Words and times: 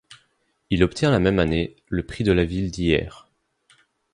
Il 0.71 0.83
obtient 0.83 1.11
la 1.11 1.19
même 1.19 1.37
année, 1.37 1.75
le 1.87 2.03
prix 2.03 2.23
de 2.23 2.31
ville 2.41 2.71
d’Hyères. 2.71 3.29